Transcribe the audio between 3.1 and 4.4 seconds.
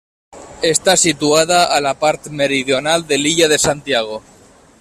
de l'illa de Santiago.